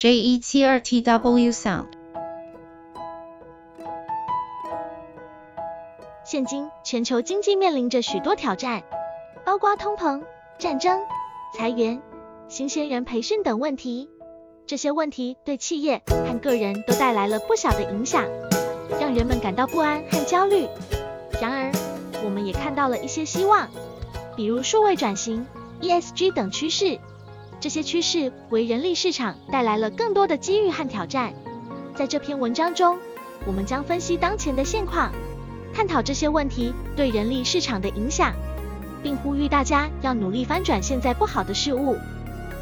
[0.00, 1.84] JE 7 2 TW Sound。
[6.24, 8.82] 现今全球经济面临着许多挑战，
[9.44, 10.22] 包括通膨、
[10.56, 11.02] 战争、
[11.54, 12.00] 裁员、
[12.48, 14.08] 新鲜人培训等问题。
[14.66, 18.24] 这些问题对企业和个人都带来了不小的影响，
[18.98, 20.66] 让人们感到不安和焦虑。
[21.42, 21.70] 然而，
[22.24, 23.68] 我们也看到了一些希望，
[24.34, 25.46] 比如数位转型、
[25.82, 26.98] ESG 等趋势。
[27.60, 31.32] 这些趋势为人力市场带来了更多的机遇和挑战。
[31.94, 32.98] 在这篇文章中，
[33.46, 35.12] 我们将分析当前的现况，
[35.74, 38.32] 探讨这些问题对人力市场的影响，
[39.02, 41.98] 并呼吁大家要努力翻转现在不好的事物，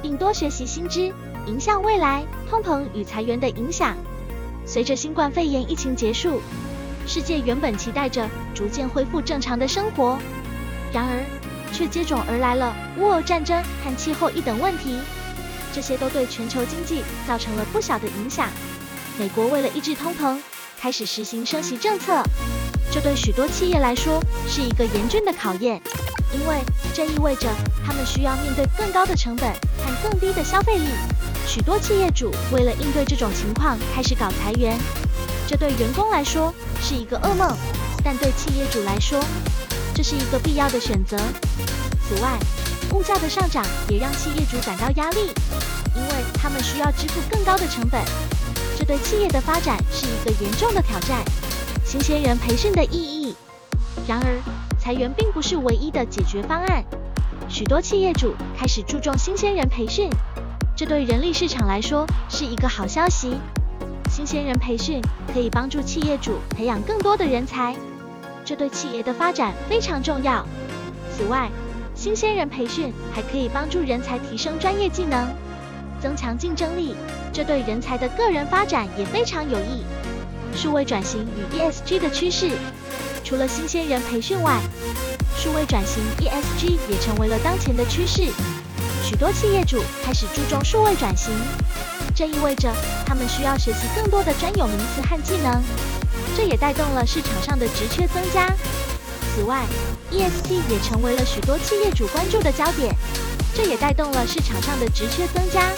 [0.00, 1.12] 并多学习新知，
[1.46, 2.24] 迎向未来。
[2.48, 3.94] 通膨与裁员的影响。
[4.64, 6.40] 随着新冠肺炎疫情结束，
[7.06, 10.18] 世界原本期待着逐渐恢复正常的生活，
[10.90, 11.22] 然而，
[11.72, 14.98] 却接踵而来了乌俄战争和气候一等问题，
[15.74, 18.48] 这些都对全球经济造成了不小的影响。
[19.18, 20.38] 美国为了抑制通膨，
[20.78, 22.22] 开始实行升息政策，
[22.92, 25.80] 这对许多企业来说是一个严峻的考验，
[26.32, 26.60] 因为
[26.94, 27.48] 这意味着
[27.84, 30.86] 他们需要面对更高的成本和更低的消费力。
[31.46, 34.78] 许多企业主为了应对这种情况，开始搞裁员，
[35.46, 37.56] 这对员工来说是一个噩梦，
[38.04, 39.24] 但对企业主来说，
[39.96, 41.16] 这是一个必要的选择。
[42.06, 42.38] 此外，
[42.92, 45.20] 物价的上涨也让企业主感到压力，
[45.94, 48.04] 因为他们需要支付更高的成本，
[48.78, 51.24] 这对企业的发展是一个严重的挑战。
[51.82, 53.34] 新鲜人培训的意义。
[54.06, 54.38] 然而，
[54.78, 56.84] 裁员并不是唯一的解决方案。
[57.48, 60.10] 许多企业主开始注重新鲜人培训，
[60.76, 63.38] 这对人力市场来说是一个好消息。
[64.10, 65.00] 新鲜人培训
[65.32, 67.74] 可以帮助企业主培养更多的人才。
[68.46, 70.46] 这对企业的发展非常重要。
[71.12, 71.50] 此外，
[71.96, 75.26] 新鲜人培训还可以帮助人才提升专业技能，
[76.00, 76.94] 增强竞争力。
[77.32, 79.84] 这对人才的个人发展也非常有益。
[80.54, 82.52] 数位转型与 ESG 的趋势，
[83.24, 84.60] 除了新鲜人培训外，
[85.36, 88.30] 数位转型 ESG 也成为了当前的趋势。
[89.02, 91.32] 许多企业主开始注重数位转型，
[92.14, 92.72] 这意味着
[93.04, 95.60] 他们需要学习更多的专有名词和技能。
[96.36, 98.46] 这也带动了市场上的职缺增加。
[99.34, 99.64] 此外
[100.12, 102.94] ，ESG 也成为了许多企业主关注的焦点，
[103.54, 105.72] 这也带动了市场上的职缺增加，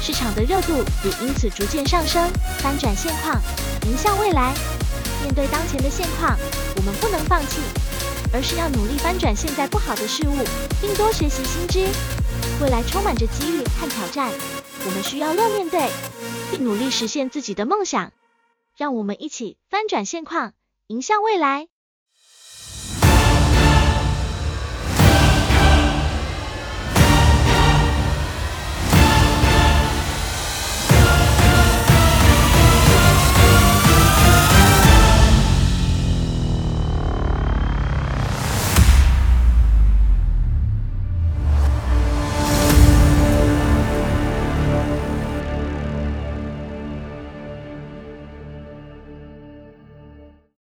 [0.00, 2.30] 市场的热度也因此逐渐上升。
[2.58, 3.40] 翻转现况，
[3.86, 4.54] 迎向未来。
[5.22, 6.38] 面对当前的现况，
[6.76, 7.60] 我们不能放弃，
[8.32, 10.36] 而是要努力翻转现在不好的事物，
[10.80, 11.88] 并多学习新知。
[12.62, 14.30] 未来充满着机遇和挑战，
[14.86, 15.90] 我们需要乐面对，
[16.50, 18.12] 并努力实现自己的梦想。
[18.76, 20.52] 让我们一起翻转现况，
[20.88, 21.66] 迎向未来。